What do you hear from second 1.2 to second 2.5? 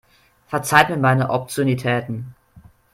Obszönitäten.